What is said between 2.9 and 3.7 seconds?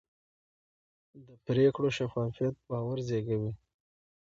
زېږوي